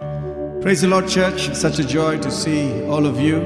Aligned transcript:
Praise 0.00 0.80
the 0.80 0.88
Lord, 0.88 1.08
church. 1.08 1.54
Such 1.54 1.78
a 1.78 1.84
joy 1.84 2.18
to 2.20 2.30
see 2.30 2.86
all 2.86 3.04
of 3.04 3.20
you 3.20 3.38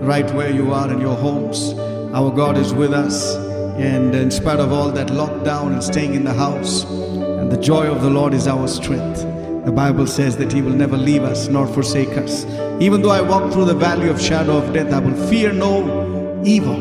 right 0.00 0.24
where 0.34 0.50
you 0.50 0.72
are 0.72 0.90
in 0.90 1.02
your 1.02 1.14
homes. 1.14 1.74
Our 2.14 2.30
God 2.30 2.56
is 2.56 2.72
with 2.72 2.94
us. 2.94 3.36
And 3.76 4.14
in 4.14 4.30
spite 4.30 4.58
of 4.58 4.72
all 4.72 4.90
that 4.92 5.08
lockdown 5.08 5.74
and 5.74 5.84
staying 5.84 6.14
in 6.14 6.24
the 6.24 6.32
house, 6.32 6.84
and 6.84 7.52
the 7.52 7.58
joy 7.58 7.86
of 7.86 8.00
the 8.00 8.08
Lord 8.08 8.32
is 8.32 8.48
our 8.48 8.68
strength. 8.68 9.20
The 9.66 9.72
Bible 9.72 10.06
says 10.06 10.38
that 10.38 10.50
He 10.50 10.62
will 10.62 10.72
never 10.72 10.96
leave 10.96 11.24
us 11.24 11.48
nor 11.48 11.66
forsake 11.66 12.16
us. 12.16 12.46
Even 12.80 13.02
though 13.02 13.10
I 13.10 13.20
walk 13.20 13.52
through 13.52 13.66
the 13.66 13.74
valley 13.74 14.08
of 14.08 14.18
shadow 14.18 14.56
of 14.56 14.72
death, 14.72 14.94
I 14.94 15.00
will 15.00 15.28
fear 15.28 15.52
no 15.52 16.42
evil, 16.42 16.78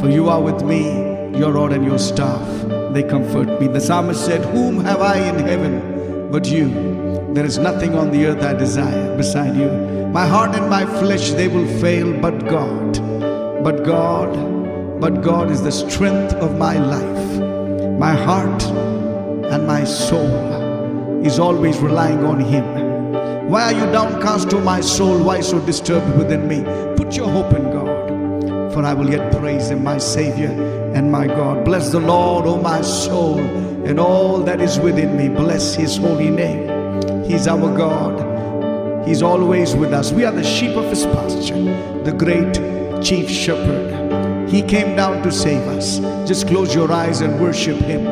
for 0.00 0.10
you 0.10 0.28
are 0.28 0.42
with 0.42 0.62
me, 0.64 1.38
your 1.38 1.52
rod 1.52 1.72
and 1.72 1.84
your 1.84 2.00
staff. 2.00 2.44
They 2.92 3.04
comfort 3.04 3.60
me. 3.60 3.68
The 3.68 3.80
psalmist 3.80 4.24
said, 4.26 4.44
Whom 4.46 4.80
have 4.80 5.00
I 5.00 5.28
in 5.28 5.38
heaven 5.38 6.30
but 6.32 6.46
you? 6.46 6.93
There 7.34 7.44
is 7.44 7.58
nothing 7.58 7.96
on 7.96 8.12
the 8.12 8.26
earth 8.26 8.44
I 8.44 8.52
desire 8.52 9.16
beside 9.16 9.56
you. 9.56 9.68
My 10.12 10.24
heart 10.24 10.54
and 10.54 10.70
my 10.70 10.86
flesh, 10.86 11.32
they 11.32 11.48
will 11.48 11.66
fail, 11.80 12.12
but 12.20 12.46
God, 12.46 12.92
but 13.64 13.82
God, 13.84 15.00
but 15.00 15.20
God 15.20 15.50
is 15.50 15.60
the 15.60 15.72
strength 15.72 16.32
of 16.34 16.56
my 16.56 16.78
life. 16.78 17.98
My 17.98 18.14
heart 18.14 18.62
and 19.50 19.66
my 19.66 19.82
soul 19.82 21.26
is 21.26 21.40
always 21.40 21.76
relying 21.78 22.24
on 22.24 22.38
Him. 22.38 22.64
Why 23.50 23.62
are 23.64 23.72
you 23.72 23.92
downcast, 23.92 24.54
O 24.54 24.60
my 24.60 24.80
soul? 24.80 25.20
Why 25.24 25.40
so 25.40 25.58
disturbed 25.66 26.16
within 26.16 26.46
me? 26.46 26.62
Put 26.96 27.16
your 27.16 27.28
hope 27.28 27.52
in 27.52 27.64
God, 27.64 28.72
for 28.72 28.84
I 28.84 28.94
will 28.94 29.10
yet 29.10 29.32
praise 29.32 29.70
Him, 29.70 29.82
my 29.82 29.98
Savior 29.98 30.52
and 30.94 31.10
my 31.10 31.26
God. 31.26 31.64
Bless 31.64 31.90
the 31.90 31.98
Lord, 31.98 32.46
O 32.46 32.62
my 32.62 32.80
soul, 32.80 33.40
and 33.40 33.98
all 33.98 34.38
that 34.44 34.60
is 34.60 34.78
within 34.78 35.16
me. 35.16 35.28
Bless 35.28 35.74
His 35.74 35.96
holy 35.96 36.30
name. 36.30 36.73
He's 37.26 37.46
our 37.46 37.76
God. 37.76 39.06
He's 39.06 39.22
always 39.22 39.74
with 39.74 39.92
us. 39.92 40.12
We 40.12 40.24
are 40.24 40.32
the 40.32 40.44
sheep 40.44 40.76
of 40.76 40.84
His 40.84 41.04
pasture, 41.06 41.62
the 42.04 42.12
great 42.12 42.54
chief 43.02 43.28
shepherd. 43.28 44.48
He 44.48 44.62
came 44.62 44.94
down 44.96 45.22
to 45.22 45.32
save 45.32 45.66
us. 45.68 45.98
Just 46.28 46.46
close 46.48 46.74
your 46.74 46.90
eyes 46.92 47.20
and 47.20 47.40
worship 47.40 47.76
Him. 47.78 48.04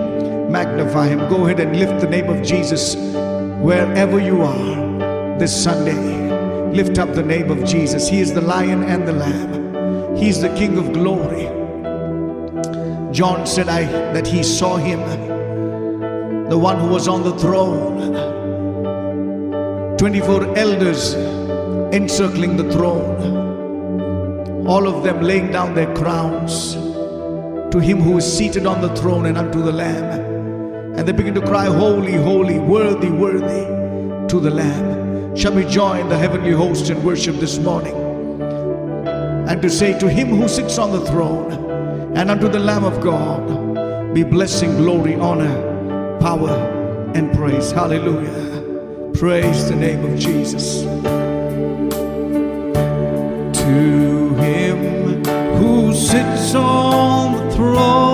Magnify 0.50 1.08
Him. 1.08 1.20
Go 1.28 1.44
ahead 1.46 1.60
and 1.60 1.78
lift 1.78 2.00
the 2.00 2.08
name 2.08 2.28
of 2.28 2.42
Jesus 2.42 2.96
wherever 3.62 4.18
you 4.18 4.42
are 4.42 5.38
this 5.38 5.62
Sunday. 5.62 6.72
Lift 6.72 6.98
up 6.98 7.14
the 7.14 7.22
name 7.22 7.50
of 7.50 7.64
Jesus. 7.64 8.08
He 8.08 8.20
is 8.20 8.32
the 8.32 8.40
lion 8.40 8.82
and 8.82 9.06
the 9.06 9.12
lamb. 9.12 10.16
He's 10.16 10.40
the 10.40 10.54
King 10.56 10.78
of 10.78 10.92
glory. 10.92 11.48
John 13.12 13.46
said 13.46 13.68
I, 13.68 13.84
that 14.14 14.26
he 14.26 14.42
saw 14.42 14.76
him, 14.76 15.00
the 16.48 16.58
one 16.58 16.78
who 16.80 16.88
was 16.88 17.08
on 17.08 17.22
the 17.22 17.38
throne. 17.38 18.41
24 20.02 20.58
elders 20.58 21.14
encircling 21.94 22.56
the 22.56 22.68
throne, 22.72 24.66
all 24.66 24.88
of 24.88 25.04
them 25.04 25.22
laying 25.22 25.52
down 25.52 25.76
their 25.76 25.94
crowns 25.94 26.74
to 27.70 27.78
him 27.78 28.00
who 28.00 28.18
is 28.18 28.26
seated 28.36 28.66
on 28.66 28.80
the 28.80 28.92
throne 28.96 29.26
and 29.26 29.38
unto 29.38 29.62
the 29.62 29.70
Lamb. 29.70 30.96
And 30.96 31.06
they 31.06 31.12
begin 31.12 31.34
to 31.34 31.40
cry, 31.40 31.66
Holy, 31.66 32.14
holy, 32.14 32.58
worthy, 32.58 33.10
worthy 33.10 33.64
to 34.26 34.40
the 34.40 34.50
Lamb. 34.50 35.36
Shall 35.36 35.52
we 35.52 35.64
join 35.66 36.08
the 36.08 36.18
heavenly 36.18 36.50
host 36.50 36.90
in 36.90 37.00
worship 37.04 37.36
this 37.36 37.58
morning? 37.58 37.94
And 39.48 39.62
to 39.62 39.70
say 39.70 39.96
to 40.00 40.08
him 40.08 40.30
who 40.30 40.48
sits 40.48 40.78
on 40.78 40.90
the 40.90 41.06
throne 41.06 42.16
and 42.16 42.28
unto 42.28 42.48
the 42.48 42.58
Lamb 42.58 42.82
of 42.82 43.00
God 43.00 44.12
be 44.12 44.24
blessing, 44.24 44.78
glory, 44.78 45.14
honor, 45.14 46.18
power, 46.18 46.56
and 47.14 47.32
praise. 47.36 47.70
Hallelujah. 47.70 48.51
Praise 49.22 49.68
the 49.68 49.76
name 49.76 50.04
of 50.04 50.18
Jesus. 50.18 50.82
To 53.60 54.34
him 54.34 55.24
who 55.58 55.94
sits 55.94 56.56
on 56.56 57.34
the 57.34 57.54
throne 57.54 58.11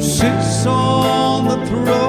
sits 0.00 0.66
on 0.66 1.44
the 1.48 1.66
throne 1.66 2.05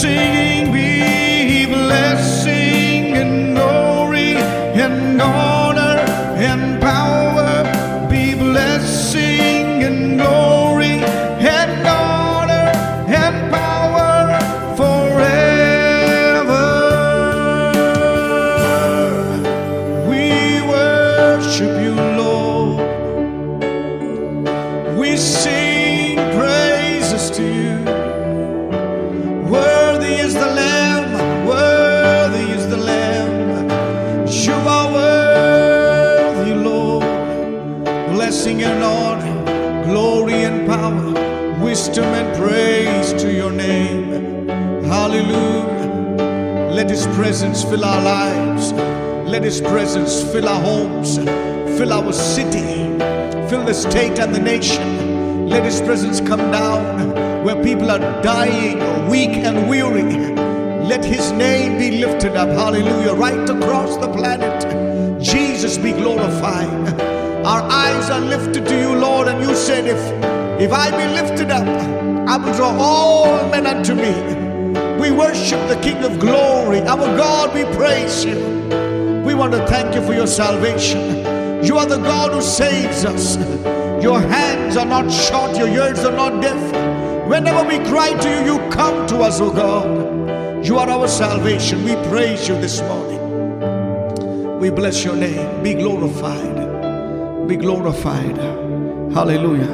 Keep 0.00 0.37
blessing 38.18 38.64
and 38.64 38.82
honor, 38.82 39.84
glory 39.84 40.42
and 40.42 40.66
power, 40.66 41.62
wisdom 41.62 42.02
and 42.02 42.36
praise 42.36 43.12
to 43.12 43.32
your 43.32 43.52
name. 43.52 44.48
Hallelujah. 44.82 46.72
Let 46.72 46.90
his 46.90 47.06
presence 47.18 47.62
fill 47.62 47.84
our 47.84 48.02
lives. 48.02 48.72
Let 49.32 49.44
his 49.44 49.60
presence 49.60 50.20
fill 50.32 50.48
our 50.48 50.60
homes, 50.60 51.18
fill 51.78 51.92
our 51.92 52.12
city, 52.12 52.98
fill 53.48 53.64
the 53.64 53.72
state 53.72 54.18
and 54.18 54.34
the 54.34 54.40
nation. 54.40 55.48
Let 55.48 55.62
his 55.64 55.80
presence 55.80 56.20
come 56.20 56.50
down 56.50 57.44
where 57.44 57.62
people 57.62 57.88
are 57.88 58.00
dying, 58.20 59.08
weak 59.08 59.36
and 59.48 59.70
weary. 59.70 60.34
Let 60.92 61.04
his 61.04 61.30
name 61.30 61.78
be 61.78 62.04
lifted 62.04 62.34
up. 62.34 62.48
Hallelujah. 62.48 63.14
Right 63.14 63.48
across 63.48 63.96
the 63.96 64.08
planet. 64.12 65.22
Jesus 65.22 65.78
be 65.78 65.92
glorified. 65.92 67.17
Our 67.48 67.62
eyes 67.62 68.10
are 68.10 68.20
lifted 68.20 68.66
to 68.66 68.78
you, 68.78 68.94
Lord, 68.94 69.26
and 69.26 69.40
you 69.40 69.54
said, 69.56 69.86
If 69.86 70.00
if 70.60 70.70
I 70.70 70.90
be 70.90 71.06
lifted 71.14 71.50
up, 71.50 71.66
I 72.28 72.36
will 72.36 72.52
draw 72.52 72.76
all 72.78 73.48
men 73.48 73.66
unto 73.66 73.94
me. 73.94 74.12
We 75.00 75.10
worship 75.10 75.66
the 75.66 75.80
King 75.80 76.04
of 76.04 76.20
glory. 76.20 76.80
Our 76.80 77.06
God, 77.16 77.54
we 77.54 77.64
praise 77.74 78.22
you. 78.22 78.36
We 79.24 79.32
want 79.32 79.52
to 79.52 79.66
thank 79.66 79.94
you 79.94 80.04
for 80.04 80.12
your 80.12 80.26
salvation. 80.26 81.64
You 81.64 81.78
are 81.78 81.86
the 81.86 81.96
God 81.96 82.32
who 82.32 82.42
saves 82.42 83.06
us. 83.06 83.38
Your 84.02 84.20
hands 84.20 84.76
are 84.76 84.84
not 84.84 85.10
short, 85.10 85.56
your 85.56 85.68
ears 85.68 86.04
are 86.04 86.12
not 86.12 86.42
deaf. 86.42 86.62
Whenever 87.26 87.66
we 87.66 87.78
cry 87.88 88.12
to 88.12 88.28
you, 88.28 88.52
you 88.52 88.70
come 88.70 89.06
to 89.06 89.20
us, 89.20 89.40
O 89.40 89.50
God. 89.50 90.66
You 90.66 90.76
are 90.76 90.90
our 90.90 91.08
salvation. 91.08 91.82
We 91.82 91.94
praise 92.10 92.46
you 92.46 92.56
this 92.56 92.82
morning. 92.82 94.58
We 94.60 94.68
bless 94.68 95.02
your 95.02 95.16
name. 95.16 95.62
Be 95.62 95.72
glorified. 95.72 96.67
Be 97.48 97.56
glorified. 97.56 98.36
Hallelujah. 99.10 99.72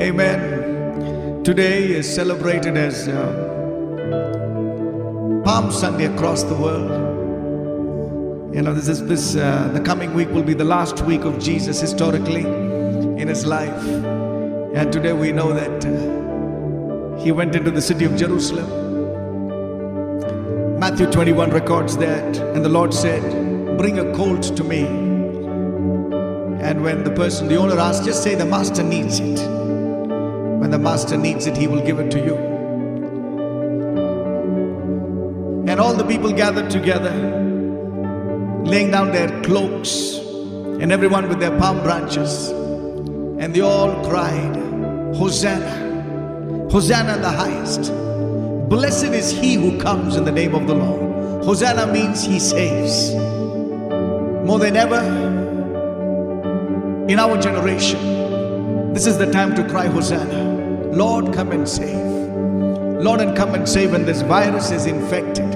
Amen. 0.00 1.44
Today 1.44 1.84
is 1.84 2.12
celebrated 2.12 2.76
as 2.76 3.06
uh, 3.06 3.12
Palm 5.44 5.70
Sunday 5.70 6.06
across 6.06 6.42
the 6.42 6.56
world. 6.56 6.90
You 8.52 8.62
know, 8.62 8.74
this 8.74 8.88
is 8.88 9.06
this 9.06 9.36
uh, 9.36 9.70
the 9.72 9.80
coming 9.80 10.14
week 10.14 10.30
will 10.30 10.42
be 10.42 10.52
the 10.52 10.64
last 10.64 11.02
week 11.02 11.22
of 11.22 11.38
Jesus 11.38 11.80
historically 11.80 12.44
in 13.20 13.28
his 13.28 13.46
life, 13.46 13.86
and 14.74 14.92
today 14.92 15.12
we 15.12 15.30
know 15.30 15.52
that 15.52 15.86
uh, 15.86 17.22
he 17.22 17.30
went 17.30 17.54
into 17.54 17.70
the 17.70 17.82
city 17.82 18.04
of 18.04 18.16
Jerusalem. 18.16 18.68
Matthew 20.80 21.06
21 21.06 21.50
records 21.50 21.96
that, 21.98 22.36
and 22.36 22.64
the 22.64 22.68
Lord 22.68 22.92
said, 22.92 23.22
"Bring 23.78 24.00
a 24.00 24.12
colt 24.12 24.42
to 24.56 24.64
me." 24.64 25.09
And 26.60 26.82
when 26.82 27.04
the 27.04 27.10
person, 27.10 27.48
the 27.48 27.56
owner 27.56 27.78
asks, 27.78 28.04
just 28.04 28.22
say 28.22 28.34
the 28.34 28.44
master 28.44 28.82
needs 28.82 29.18
it. 29.18 29.40
When 30.60 30.70
the 30.70 30.78
master 30.78 31.16
needs 31.16 31.46
it, 31.46 31.56
he 31.56 31.66
will 31.66 31.84
give 31.84 31.98
it 31.98 32.10
to 32.10 32.18
you. 32.18 32.36
And 35.66 35.80
all 35.80 35.94
the 35.94 36.04
people 36.04 36.32
gathered 36.32 36.70
together, 36.70 37.12
laying 38.64 38.90
down 38.90 39.10
their 39.10 39.28
cloaks, 39.42 40.18
and 40.18 40.92
everyone 40.92 41.28
with 41.28 41.40
their 41.40 41.56
palm 41.58 41.82
branches. 41.82 42.50
And 43.40 43.54
they 43.54 43.62
all 43.62 44.04
cried, 44.04 44.56
Hosanna! 45.16 46.68
Hosanna 46.70 47.16
in 47.16 47.22
the 47.22 47.30
highest. 47.30 47.90
Blessed 48.68 49.12
is 49.14 49.30
he 49.30 49.54
who 49.54 49.80
comes 49.80 50.16
in 50.16 50.24
the 50.24 50.30
name 50.30 50.54
of 50.54 50.66
the 50.66 50.74
Lord. 50.74 51.44
Hosanna 51.44 51.90
means 51.92 52.22
he 52.22 52.38
saves. 52.38 53.14
More 54.44 54.58
than 54.58 54.76
ever, 54.76 55.39
in 57.10 57.18
our 57.18 57.36
generation, 57.40 58.92
this 58.94 59.04
is 59.04 59.18
the 59.18 59.28
time 59.32 59.52
to 59.56 59.68
cry, 59.68 59.86
Hosanna. 59.88 60.92
Lord, 60.92 61.34
come 61.34 61.50
and 61.50 61.68
save. 61.68 61.98
Lord, 63.02 63.20
and 63.20 63.36
come 63.36 63.54
and 63.54 63.68
save 63.68 63.90
when 63.90 64.06
this 64.06 64.22
virus 64.22 64.70
is 64.70 64.86
infected. 64.86 65.52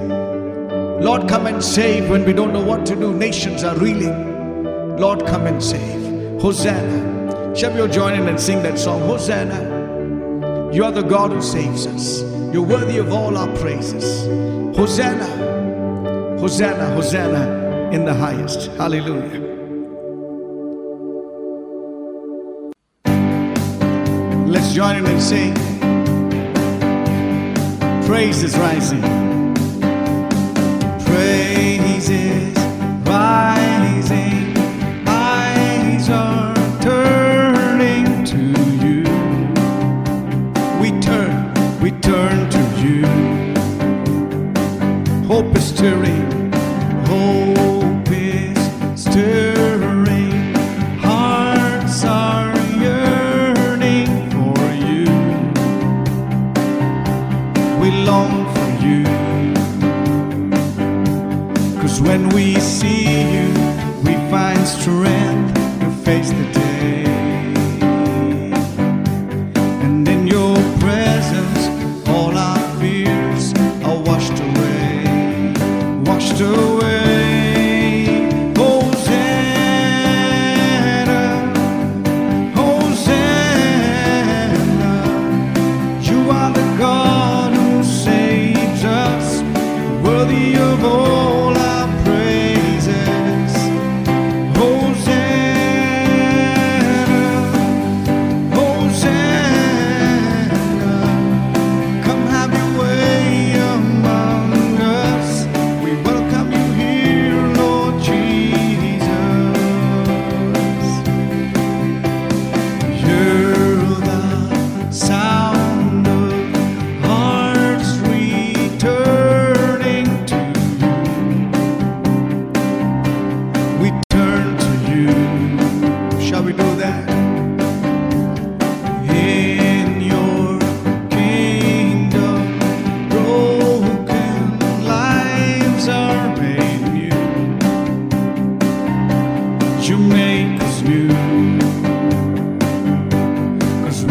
Lord, 1.01 1.29
come 1.29 1.47
and 1.47 1.63
save 1.63 2.09
when 2.09 2.25
we 2.25 2.33
don't 2.33 2.51
know 2.51 2.63
what 2.63 2.85
to 2.87 2.95
do. 2.95 3.13
Nations 3.13 3.63
are 3.63 3.77
reeling. 3.77 4.97
Lord, 4.97 5.25
come 5.25 5.47
and 5.47 5.63
save. 5.63 6.41
Hosanna. 6.41 7.55
Shall 7.55 7.71
we 7.71 7.87
join 7.89 8.15
in 8.15 8.27
and 8.27 8.39
sing 8.39 8.61
that 8.63 8.77
song? 8.77 8.99
Hosanna. 9.01 10.73
You 10.73 10.83
are 10.83 10.91
the 10.91 11.03
God 11.03 11.31
who 11.31 11.41
saves 11.41 11.87
us. 11.87 12.21
You're 12.51 12.63
worthy 12.63 12.97
of 12.97 13.13
all 13.13 13.37
our 13.37 13.55
praises. 13.59 14.25
Hosanna. 14.75 16.37
Hosanna. 16.37 16.93
Hosanna 16.95 17.91
in 17.91 18.03
the 18.03 18.13
highest. 18.13 18.67
Hallelujah. 18.71 19.44
Join 24.75 24.97
in 24.97 25.05
and 25.05 25.21
sing. 25.21 25.53
Praise 28.05 28.43
is 28.43 28.57
rising. 28.57 29.01
Praise 31.05 32.09
is 32.09 32.57
rising. 33.05 34.57
Eyes 35.07 36.09
are 36.09 36.53
turning 36.81 38.25
to 38.25 38.41
you. 38.83 39.03
We 40.81 40.91
turn, 40.99 41.53
we 41.79 41.91
turn 42.01 42.49
to 42.49 42.61
you. 42.83 43.05
Hope 45.25 45.55
is 45.55 45.69
stirring. 45.69 46.14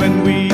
When 0.04 0.22
we 0.22 0.53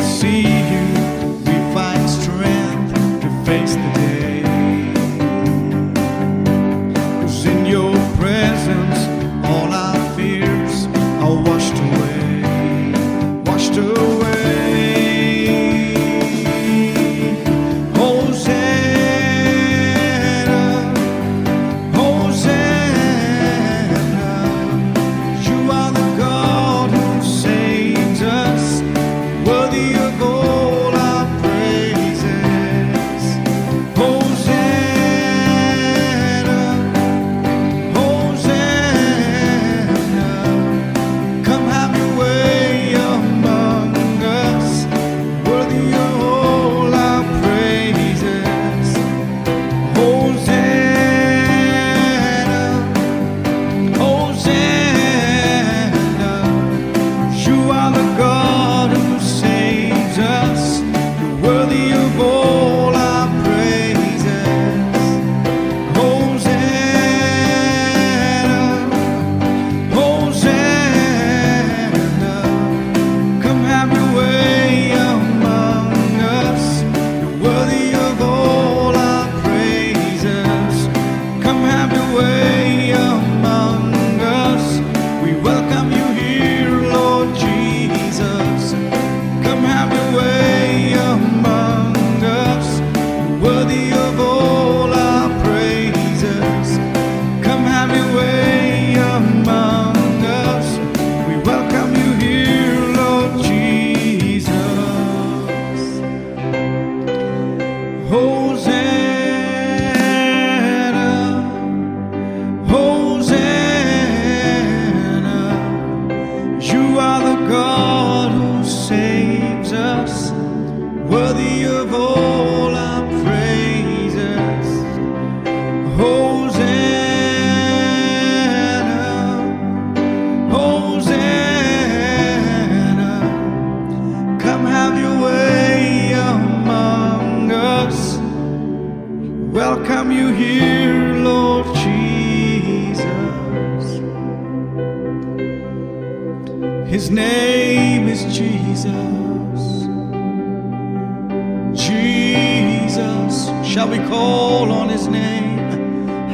shall 153.80 153.88
we 153.88 153.98
call 154.10 154.70
on 154.70 154.90
His 154.90 155.06
name? 155.08 155.56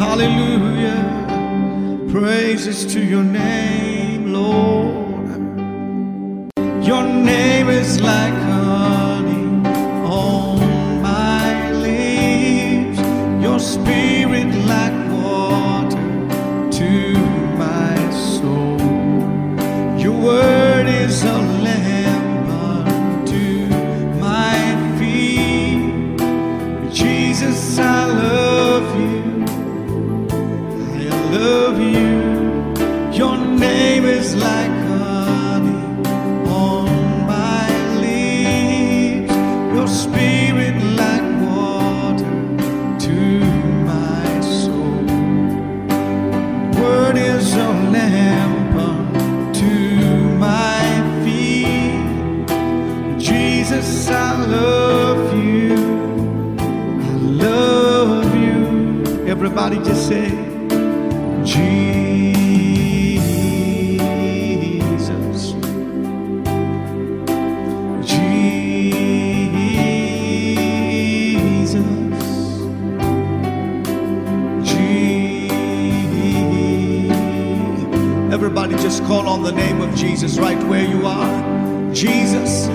Hallelujah. 0.02 1.00
Praises 2.10 2.84
to 2.92 3.00
your 3.00 3.22
name, 3.22 4.32
Lord. 4.32 5.28
Your 6.84 7.04
name 7.04 7.68
is 7.68 8.00
like 8.00 8.45
Just 78.72 79.04
call 79.04 79.28
on 79.28 79.42
the 79.42 79.52
name 79.52 79.80
of 79.80 79.94
Jesus 79.94 80.38
right 80.38 80.60
where 80.64 80.84
you 80.84 81.06
are. 81.06 81.92
Jesus, 81.92 82.68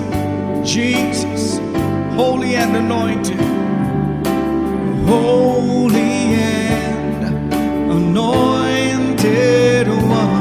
Jesus, 0.64 1.58
holy 2.16 2.56
and 2.56 2.76
anointed, 2.76 3.40
holy 5.06 6.00
and 6.00 7.54
anointed 7.92 9.88
one. 9.88 10.41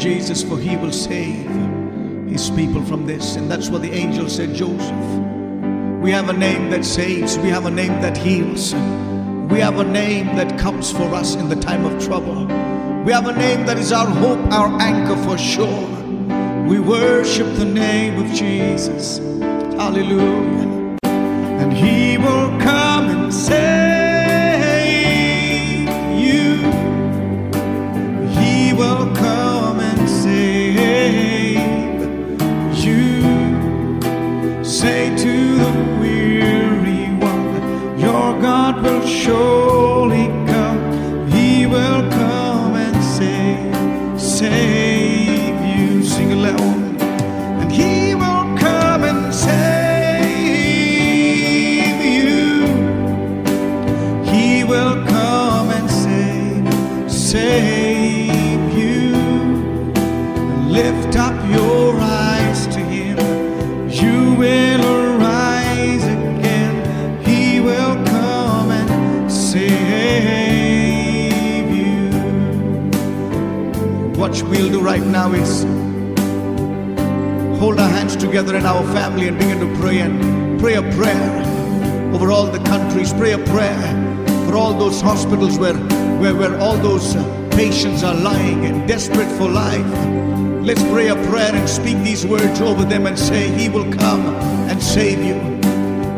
Jesus, 0.00 0.42
for 0.42 0.58
he 0.58 0.76
will 0.76 0.92
save 0.92 1.48
his 2.28 2.50
people 2.50 2.84
from 2.84 3.06
this. 3.06 3.36
And 3.36 3.50
that's 3.50 3.68
what 3.68 3.82
the 3.82 3.92
angel 3.92 4.28
said, 4.28 4.54
Joseph. 4.54 5.04
We 6.00 6.10
have 6.12 6.28
a 6.28 6.32
name 6.32 6.70
that 6.70 6.84
saves, 6.84 7.38
we 7.38 7.48
have 7.48 7.66
a 7.66 7.70
name 7.70 8.00
that 8.00 8.16
heals, 8.16 8.72
we 9.52 9.60
have 9.60 9.78
a 9.78 9.84
name 9.84 10.26
that 10.36 10.58
comes 10.58 10.90
for 10.92 11.14
us 11.14 11.34
in 11.34 11.48
the 11.48 11.56
time 11.56 11.84
of 11.84 12.02
trouble. 12.04 12.46
We 13.04 13.12
have 13.12 13.26
a 13.26 13.32
name 13.32 13.66
that 13.66 13.78
is 13.78 13.92
our 13.92 14.06
hope, 14.06 14.38
our 14.52 14.80
anchor 14.80 15.16
for 15.24 15.38
sure. 15.38 15.88
We 16.68 16.78
worship 16.80 17.46
the 17.56 17.64
name 17.64 18.22
of 18.22 18.30
Jesus. 18.32 19.18
Hallelujah. 19.18 20.96
And 21.02 21.72
he 21.72 22.18
will 22.18 22.50
come 22.60 23.08
and 23.08 23.34
save 23.34 23.77
for 84.48 84.56
all 84.56 84.72
those 84.72 85.02
hospitals 85.02 85.58
where, 85.58 85.76
where, 86.20 86.34
where 86.34 86.58
all 86.58 86.78
those 86.78 87.14
uh, 87.14 87.50
patients 87.54 88.02
are 88.02 88.14
lying 88.14 88.64
and 88.64 88.88
desperate 88.88 89.30
for 89.36 89.46
life. 89.46 89.84
Let's 90.64 90.82
pray 90.84 91.08
a 91.08 91.16
prayer 91.28 91.54
and 91.54 91.68
speak 91.68 91.98
these 91.98 92.24
words 92.24 92.62
over 92.62 92.82
them 92.86 93.06
and 93.06 93.18
say, 93.18 93.50
He 93.58 93.68
will 93.68 93.92
come 93.92 94.24
and 94.70 94.82
save 94.82 95.22
you. 95.22 95.34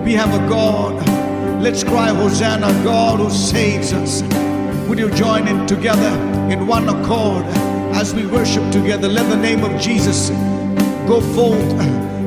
We 0.04 0.12
have 0.12 0.32
a 0.32 0.48
God. 0.48 0.94
Let's 1.60 1.82
cry, 1.82 2.10
Hosanna, 2.10 2.68
God 2.84 3.18
who 3.18 3.30
saves 3.30 3.92
us. 3.92 4.22
Would 4.88 5.00
you 5.00 5.10
join 5.10 5.48
in 5.48 5.66
together 5.66 6.12
in 6.52 6.68
one 6.68 6.88
accord 6.88 7.44
as 7.96 8.14
we 8.14 8.26
worship 8.28 8.70
together? 8.70 9.08
Let 9.08 9.28
the 9.28 9.36
name 9.36 9.64
of 9.64 9.80
Jesus 9.80 10.30
go 11.08 11.20
forth 11.34 11.72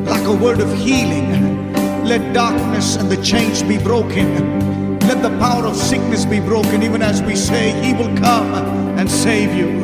like 0.05 0.27
a 0.27 0.35
word 0.35 0.59
of 0.59 0.77
healing. 0.77 1.71
Let 2.03 2.33
darkness 2.33 2.97
and 2.97 3.09
the 3.09 3.23
chains 3.23 3.63
be 3.63 3.77
broken. 3.77 4.72
Let 5.07 5.21
the 5.21 5.37
power 5.37 5.65
of 5.65 5.75
sickness 5.75 6.25
be 6.25 6.39
broken, 6.39 6.81
even 6.81 7.01
as 7.01 7.21
we 7.21 7.35
say, 7.35 7.71
He 7.83 7.93
will 7.93 8.15
come 8.17 8.53
and 8.97 9.09
save 9.09 9.53
you. 9.53 9.83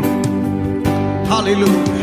Hallelujah. 1.28 1.99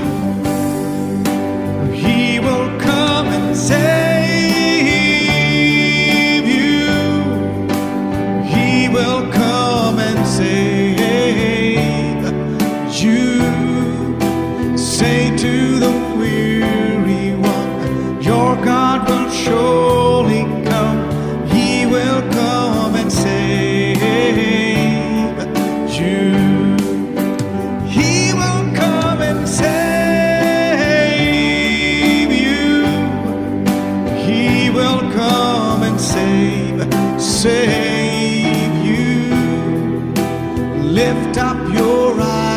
Up 41.38 41.68
your 41.68 42.18
eyes 42.18 42.55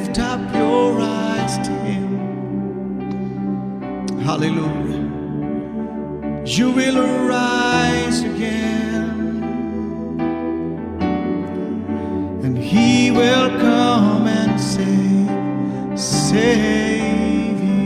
Lift 0.00 0.18
up 0.18 0.54
your 0.54 0.98
eyes 0.98 1.58
to 1.58 1.72
Him. 1.72 2.08
Hallelujah. 4.20 5.04
You 6.46 6.70
will 6.70 6.96
arise 6.98 8.22
again, 8.22 9.42
and 12.42 12.56
He 12.56 13.10
will 13.10 13.50
come 13.60 14.26
and 14.26 14.58
save, 14.58 16.00
save 16.00 17.60
you. 17.60 17.84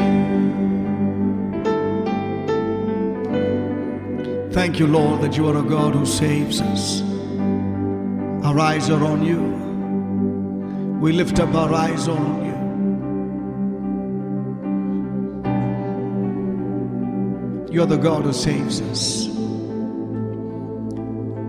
Thank 4.53 4.79
you, 4.79 4.87
Lord, 4.87 5.21
that 5.23 5.37
you 5.37 5.49
are 5.49 5.57
a 5.57 5.63
God 5.63 5.97
who 5.97 6.07
saves 6.07 6.61
us. 6.61 7.03
Our 8.45 8.61
eyes 8.61 8.89
are 8.89 9.03
on 9.05 9.25
you. 9.25 9.64
We 11.05 11.13
lift 11.13 11.39
up 11.39 11.55
our 11.55 11.71
eyes 11.71 12.09
on 12.09 12.47
you. 12.47 12.55
You're 17.75 17.85
the 17.85 17.99
God 17.99 18.25
who 18.25 18.33
saves 18.33 18.81
us. 18.81 19.27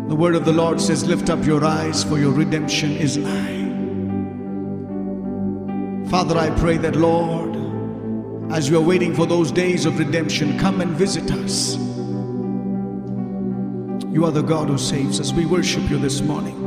The 0.09 0.13
word 0.13 0.35
of 0.35 0.43
the 0.43 0.51
Lord 0.51 0.81
says, 0.81 1.05
Lift 1.05 1.29
up 1.29 1.45
your 1.45 1.63
eyes, 1.63 2.03
for 2.03 2.19
your 2.19 2.33
redemption 2.33 2.97
is 2.97 3.15
nigh. 3.15 3.63
Father, 6.09 6.37
I 6.37 6.49
pray 6.59 6.75
that, 6.75 6.97
Lord, 6.97 7.55
as 8.51 8.69
we 8.69 8.75
are 8.75 8.81
waiting 8.81 9.15
for 9.15 9.25
those 9.25 9.53
days 9.53 9.85
of 9.85 9.97
redemption, 9.97 10.59
come 10.59 10.81
and 10.81 10.91
visit 10.91 11.31
us. 11.31 11.77
You 14.13 14.25
are 14.25 14.31
the 14.31 14.43
God 14.43 14.67
who 14.67 14.77
saves 14.77 15.21
us. 15.21 15.31
We 15.31 15.45
worship 15.45 15.89
you 15.89 15.97
this 15.97 16.19
morning. 16.19 16.64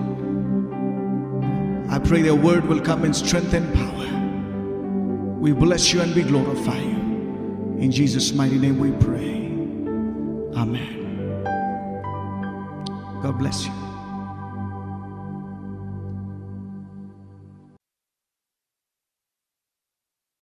I 1.98 2.00
pray 2.00 2.22
their 2.22 2.36
word 2.36 2.64
will 2.64 2.80
come 2.80 3.04
in 3.04 3.12
strength 3.12 3.52
and 3.54 3.74
power. 3.74 5.40
We 5.40 5.50
bless 5.50 5.92
you 5.92 6.00
and 6.00 6.14
we 6.14 6.22
glorify 6.22 6.78
you. 6.78 6.96
In 7.80 7.90
Jesus' 7.90 8.32
mighty 8.32 8.56
name 8.56 8.78
we 8.78 8.92
pray. 9.04 9.46
Amen. 10.56 11.42
God 13.20 13.36
bless 13.36 13.66
you. 13.66 13.87